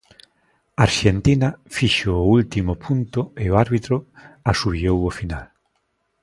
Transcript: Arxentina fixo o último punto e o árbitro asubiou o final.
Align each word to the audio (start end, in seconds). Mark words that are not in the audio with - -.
Arxentina 0.87 1.49
fixo 1.77 2.11
o 2.23 2.25
último 2.39 2.73
punto 2.85 3.21
e 3.43 3.45
o 3.51 3.55
árbitro 3.65 3.95
asubiou 4.51 4.97
o 5.09 5.11
final. 5.19 5.45